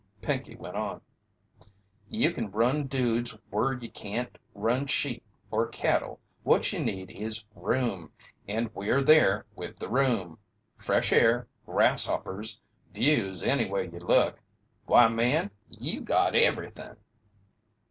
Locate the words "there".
9.03-9.45